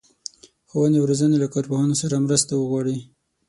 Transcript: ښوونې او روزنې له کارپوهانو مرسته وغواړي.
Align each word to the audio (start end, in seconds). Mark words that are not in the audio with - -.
ښوونې 0.69 0.97
او 0.99 1.07
روزنې 1.09 1.37
له 1.39 1.47
کارپوهانو 1.53 1.93
مرسته 2.27 2.53
وغواړي. 2.55 2.97